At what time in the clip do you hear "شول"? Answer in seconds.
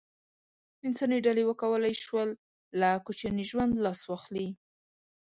2.05-2.29